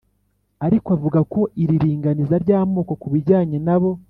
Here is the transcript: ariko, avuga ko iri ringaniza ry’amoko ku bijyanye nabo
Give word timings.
ariko, 0.65 0.87
avuga 0.97 1.19
ko 1.33 1.39
iri 1.61 1.75
ringaniza 1.83 2.35
ry’amoko 2.43 2.91
ku 3.01 3.07
bijyanye 3.13 3.57
nabo 3.65 3.89